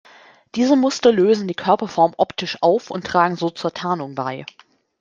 Diese 0.55 0.75
Muster 0.75 1.11
lösen 1.11 1.47
die 1.47 1.53
Körperform 1.53 2.15
optisch 2.17 2.57
auf 2.63 2.89
und 2.89 3.05
tragen 3.05 3.35
so 3.35 3.51
zur 3.51 3.71
Tarnung 3.71 4.15
bei. 4.15 4.47